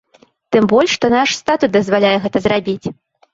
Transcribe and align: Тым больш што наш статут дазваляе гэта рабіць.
Тым 0.55 0.63
больш 0.71 0.95
што 0.99 1.11
наш 1.15 1.33
статут 1.41 1.75
дазваляе 1.77 2.15
гэта 2.25 2.45
рабіць. 2.55 2.87